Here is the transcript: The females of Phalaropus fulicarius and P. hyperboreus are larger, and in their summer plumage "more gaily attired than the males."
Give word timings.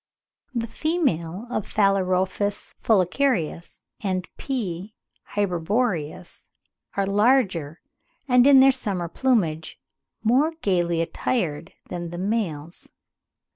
The 0.55 0.65
females 0.65 1.45
of 1.51 1.67
Phalaropus 1.71 2.73
fulicarius 2.83 3.85
and 4.01 4.27
P. 4.39 4.95
hyperboreus 5.35 6.47
are 6.97 7.05
larger, 7.05 7.81
and 8.27 8.47
in 8.47 8.61
their 8.61 8.71
summer 8.71 9.07
plumage 9.07 9.77
"more 10.23 10.53
gaily 10.63 11.01
attired 11.01 11.73
than 11.89 12.09
the 12.09 12.17
males." 12.17 12.89